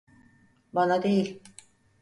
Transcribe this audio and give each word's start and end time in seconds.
Bana 0.73 1.03
değil. 1.03 1.41